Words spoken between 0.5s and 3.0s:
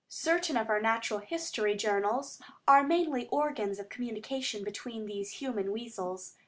of our natural history journals are